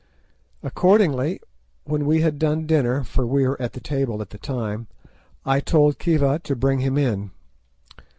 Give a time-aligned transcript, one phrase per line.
[0.63, 1.39] Accordingly,
[1.83, 4.87] when we had done dinner, for we were at table at the time,
[5.45, 7.29] I told Khiva to bring him in.